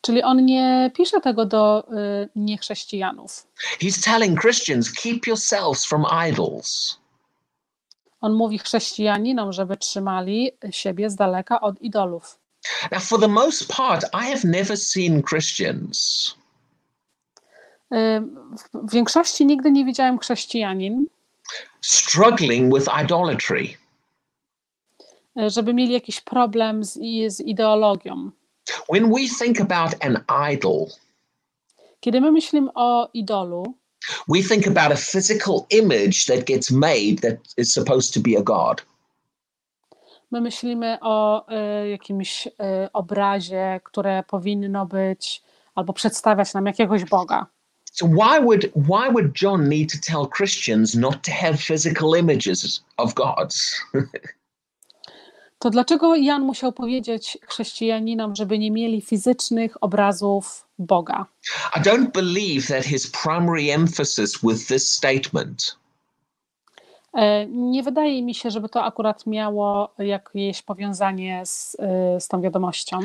[0.00, 3.46] Czyli on nie pisze tego do y, niechrześcijanów.
[3.80, 6.98] He's telling Christians, keep yourselves from idols.
[8.20, 12.38] On mówi chrześcijaninom, żeby trzymali siebie z daleka od idolów.
[12.92, 16.39] Now, for the most part, I have never seen Christians
[18.74, 21.06] w większości nigdy nie widziałem chrześcijanin,
[21.80, 23.68] struggling with idolatry.
[25.38, 26.98] y, żeby mieli jakiś problem z,
[27.28, 28.30] z ideologią.
[28.92, 30.86] When we think about an idol,
[32.00, 33.74] Kiedy my myślimy o idolu,
[34.28, 38.42] we think about a physical image that gets made that is supposed to be a
[38.42, 38.82] god.
[40.30, 41.46] my myślimy o
[41.84, 42.50] y, jakimś y,
[42.92, 45.42] obrazie, które powinno być
[45.74, 47.46] albo przedstawiać nam jakiegoś Boga.
[47.92, 52.84] So why would why would John need to tell Christians not to have physical images
[52.96, 53.82] of gods?
[55.58, 61.26] To dlaczego Jan musiał powiedzieć chrześcijaninom, żeby nie mieli fizycznych obrazów Boga?
[61.76, 65.80] I don't believe that his primary emphasis with this statement
[67.14, 72.40] E, Nie wydaje mi się, żeby to akurat miało jakieś powiązanie z, y, z tą
[72.40, 72.98] wiadomością.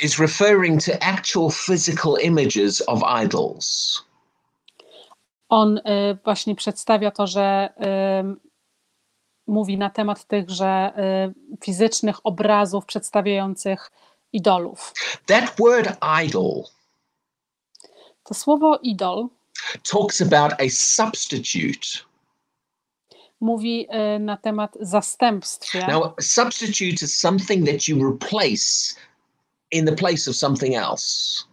[0.00, 3.98] is referring to actual physical images of idols.
[5.52, 5.82] On y,
[6.24, 7.68] właśnie przedstawia to, że
[9.46, 10.92] mówi na temat tychże
[11.58, 13.90] y, fizycznych obrazów przedstawiających
[14.32, 14.92] idolów.
[15.26, 15.96] That word
[16.26, 16.64] idol
[18.24, 19.28] To słowo idol
[19.92, 21.88] talks about a substitute.
[23.40, 23.86] mówi
[24.16, 25.86] y, na temat zastępstwie.
[25.86, 28.94] Now, a substitute is something that you replace
[29.70, 31.44] in the place of something else.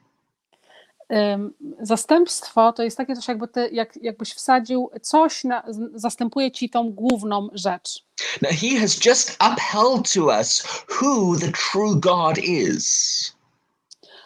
[1.82, 6.92] Zastępstwo to jest takie coś, jakby ty, jak, jakbyś wsadził coś, na, zastępuje ci tą
[6.92, 8.06] główną rzecz.
[8.42, 10.64] Now, he has just upheld to us
[11.02, 13.40] who the true God is.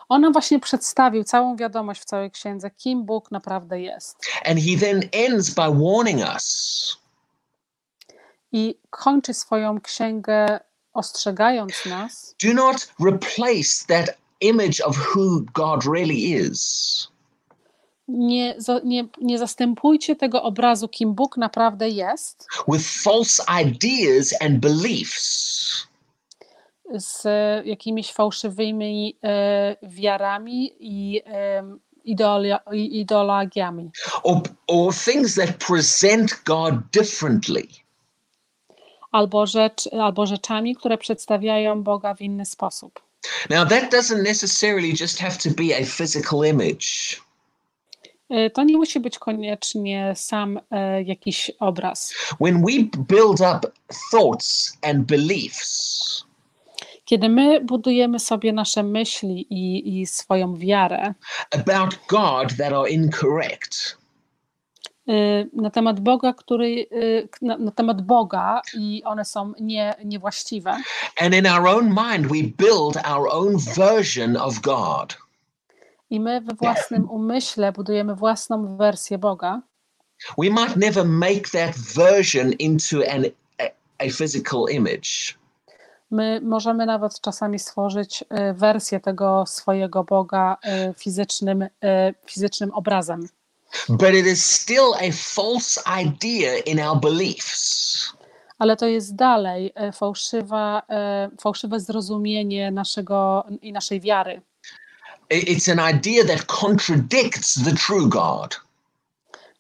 [0.10, 4.18] On nam właśnie przedstawił całą wiadomość w całej księdze, kim Bóg naprawdę jest.
[4.46, 6.98] And he then ends by warning us
[8.52, 10.60] I kończy swoją księgę
[10.94, 17.14] ostrzegając nas, do not replace that image of who God really is
[18.08, 25.88] nie, nie, nie zastępujcie tego obrazu, kim Bóg naprawdę jest, with false ideas and beliefs.
[26.94, 27.24] z
[27.66, 31.64] jakimiś fałszywymi e, wiarami i e,
[32.06, 33.92] ideolia- i ideologiami.
[34.24, 37.68] Or, or things that present God differently.
[39.12, 43.02] Albo, rzecz, albo rzeczami, które przedstawiają Boga w inny sposób.
[43.50, 47.22] Now, that doesn't necessarily just have to be a physical image.
[48.30, 52.14] E, To nie musi być koniecznie sam e, jakiś obraz.
[52.40, 52.72] When we
[53.08, 53.72] build up
[54.12, 56.26] thoughts and beliefs,
[57.06, 61.14] Kiedy my budujemy sobie nasze myśli i, i swoją wiarę
[61.52, 63.98] about God that are incorrect,
[65.54, 70.78] na temat Boga, który, y, na, na temat Boga i one są nie, niewłaściwe,
[71.22, 75.18] and in our own mind we build our own version of God,
[76.10, 79.62] i my we własnym umyśle budujemy własną wersję Boga,
[80.38, 83.26] we might never make that version into an,
[83.60, 83.64] a,
[84.06, 85.38] a physical image.
[86.14, 90.58] my możemy nawet czasami stworzyć y, wersję tego swojego Boga
[90.90, 91.70] y, fizycznym, y,
[92.26, 93.28] fizycznym obrazem.
[93.90, 98.14] But it is still a false idea in our beliefs.
[98.60, 104.42] Ale to jest dalej e, fałszywa, e, fałszywe zrozumienie naszego i naszej wiary.
[105.30, 108.62] It's an idea that contradicts the true God.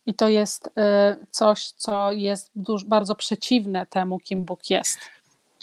[0.06, 2.52] I to jest e, coś, co jest
[2.86, 5.00] bardzo przeciwne temu, kim Bóg jest.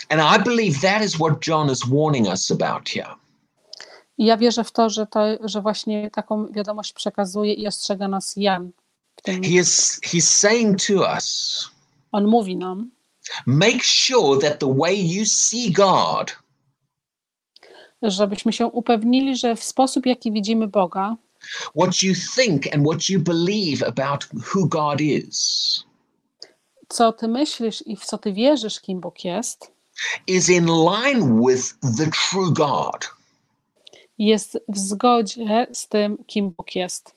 [0.08, 3.14] And I believe that is what John is warning us about here.
[4.20, 8.36] I ja wierzę w to, że, to, że właśnie taką wiadomość przekazuje i ostrzega nas
[8.36, 8.70] Jan.
[9.26, 11.68] He is he's saying to us,
[12.12, 12.90] on mówi nam,
[13.46, 16.36] make sure that the way you see God
[18.02, 21.16] żebyśmy się upewnili, że w sposób, jaki widzimy Boga,
[21.76, 25.84] what you think and what you believe about who God is
[26.88, 29.72] co ty myślisz i w co ty wierzysz, kim Bóg jest,
[30.26, 33.19] is in line with the true God
[34.26, 37.14] jest w zgodzie z tym, kim Bóg jest.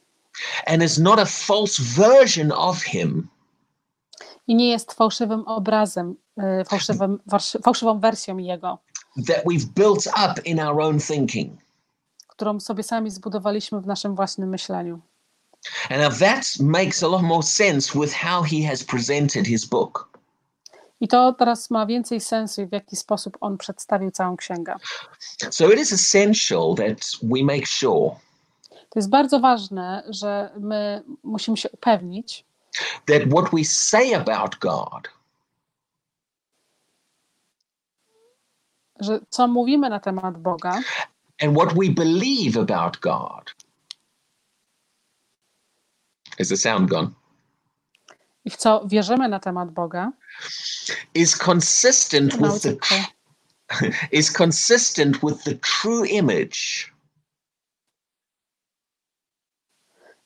[0.68, 3.28] and is not a false version of him
[4.47, 7.20] I nie jest fałszywym obrazem, e, fałszywym,
[7.66, 8.80] fałszywą wersją Jego,
[9.28, 11.60] that we've built up in our own thinking.
[12.28, 14.99] którą sobie sami zbudowaliśmy w naszym własnym myśleniu.
[15.89, 20.10] And now that makes a lot more sense with how he has presented his book.
[21.02, 24.76] I to teraz ma więcej sensu w jaki sposób on przedstawił całą księgę.
[25.52, 28.16] So it is essential that we make sure
[28.70, 32.46] To jest bardzo ważne, że my musimy się upewnić,
[33.08, 35.10] that what we say about God
[39.00, 40.80] że co mówimy na temat Boga
[41.41, 43.56] and what we believe about God.
[46.39, 47.10] Is the sound gone?
[48.46, 50.12] i w co wierzymy na temat Boga,
[51.14, 52.78] Is consistent with the
[54.12, 56.94] is consistent with the true image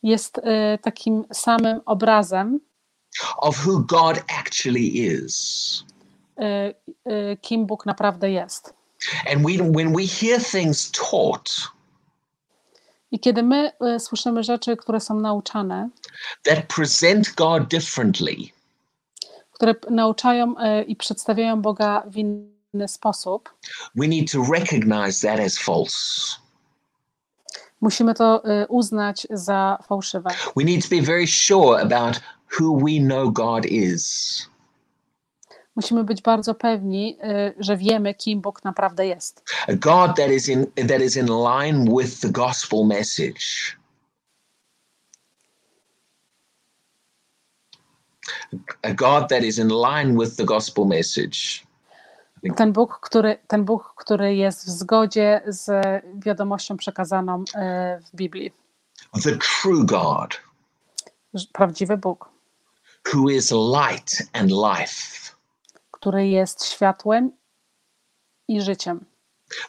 [0.04, 2.60] jest y, takim samym obrazem,
[3.38, 5.84] of who God actually is.
[6.38, 6.74] y,
[7.06, 8.74] y, kim Bóg naprawdę jest.
[9.32, 11.72] And we, when we hear things taught
[13.12, 15.90] I kiedy my y, słyszymy rzeczy, które są nauczane,
[16.44, 18.54] that present God differently,
[19.58, 23.50] które nauczają y, i przedstawiają Boga w inny sposób,
[23.96, 25.98] we need to recognize that as false.
[27.82, 30.30] musimy to y, uznać za fałszywe.
[30.56, 32.22] We need to be very sure about
[32.60, 34.46] who we know God is.
[35.76, 39.44] Musimy być bardzo pewni, y, że wiemy, kim Bóg naprawdę jest.
[39.68, 43.77] A God that is in that is in line with the gospel message.
[48.82, 51.68] A God that is in line with the gospel message.
[52.56, 55.70] Ten Bóg, który, ten Bóg, który jest w zgodzie z
[56.26, 57.44] wiadomością przekazaną y,
[58.06, 58.54] w Biblii.
[59.24, 60.42] The true God
[61.54, 62.30] Prawdziwy Bóg,
[63.14, 65.32] who is light and life.
[65.92, 67.32] który jest światłem
[68.48, 69.06] i życiem.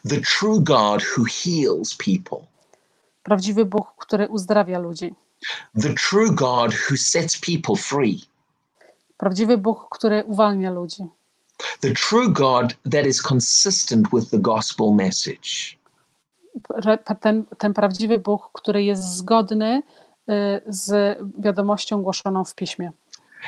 [0.09, 2.47] The true God who heals people.
[3.23, 5.15] Prawdziwy Bóg, który uzdrawia ludzi.
[5.81, 8.21] The true God who sets people free.
[9.19, 11.03] Prawdziwy Bóg, który uwalnia ludzi.
[11.79, 15.49] The true God that is consistent with the gospel message.
[17.21, 19.81] Ten, ten prawdziwy Bóg, który jest zgodny
[20.29, 22.91] y, z wiadomością głoszoną w piśmie.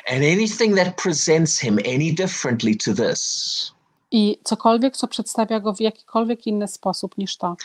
[0.08, 3.72] And anything that presents him any differently to this
[4.12, 7.56] I cokolwiek, co przedstawia go w jakikolwiek inny sposób niż to,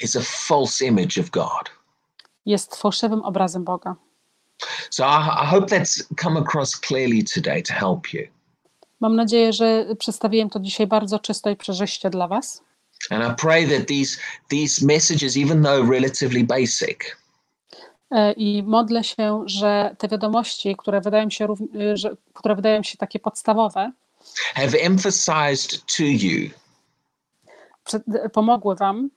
[0.00, 1.70] is a false image of God.
[2.46, 3.96] jest fałszywym obrazem Boga.
[4.90, 8.22] So I, I hope that's come across clearly today to help you.
[9.00, 12.62] Mam nadzieję, że przedstawiłem to dzisiaj bardzo czysto i przejrzyście dla Was.
[13.10, 16.98] And I pray that these these messages, even though relatively basic,
[18.10, 22.96] E, I modlę się, że te wiadomości, które wydają się, y, że, które wydają się
[22.98, 23.92] takie podstawowe,
[24.54, 26.50] have emphasized to you
[27.84, 29.10] przed- pomogły Wam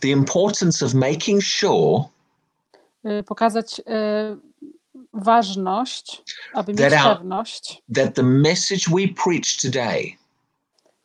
[0.00, 2.04] the importance of making sure
[3.26, 3.80] pokazać
[5.14, 6.22] ważność,
[6.54, 10.16] aby mieć That our- pewność, that the message we preach today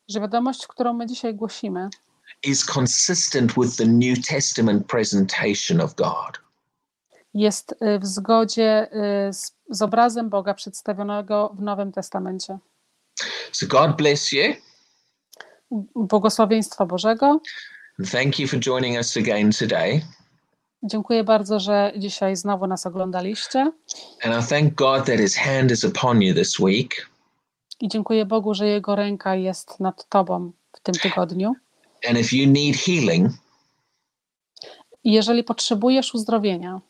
[0.10, 1.90] że wiadomość, którą my dzisiaj głosimy,
[2.44, 6.40] is consistent with the New Testament presentation of God.
[7.34, 8.88] jest y, w zgodzie
[9.30, 12.58] y, z, z obrazem Boga przedstawionego w Nowym Testamencie.
[13.52, 14.44] So God bless you.
[15.96, 17.40] Błogosławieństwa Bożego.
[18.12, 20.02] Thank you for joining us again today.
[20.84, 23.60] Dziękuję bardzo, że dzisiaj znowu nas oglądaliście.
[24.24, 27.10] And I thank God that His hand is upon you this week.
[27.80, 31.56] I dziękuję Bogu, że Jego ręka jest nad Tobą w tym tygodniu.
[32.10, 33.32] And if you need healing,
[35.04, 36.82] jeżeli potrzebujesz uzdrowienia,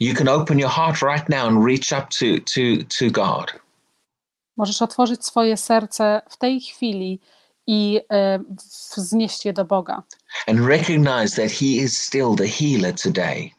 [0.00, 2.60] you can open your heart right now and reach up to, to,
[2.98, 3.52] to God.
[4.56, 7.20] możesz otworzyć swoje serce w tej chwili
[7.66, 8.38] i e,
[8.96, 10.02] wznieść je do Boga.
[10.48, 13.50] and recognize that He is still the healer today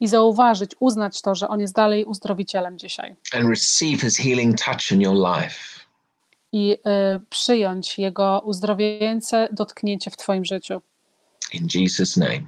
[0.00, 3.16] I zauważyć, uznać to, że On jest dalej uzdrowicielem dzisiaj.
[3.32, 5.54] and receive His healing touch in your life.
[6.52, 10.80] I e, przyjąć Jego uzdrowieńce dotknięcie w Twoim życiu.
[11.52, 12.40] In Jesus' name.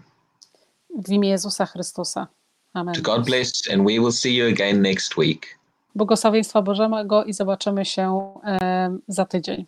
[0.99, 2.27] W imię Jezusa Chrystusa.
[2.73, 2.95] Amen.
[2.95, 5.47] To God bless, and we will see you again next week.
[5.95, 9.67] Błogosławieństwa Bożego i zobaczymy się e, za tydzień.